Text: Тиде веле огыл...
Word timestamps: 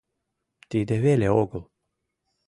Тиде 0.69 0.95
веле 1.05 1.27
огыл... 1.41 1.63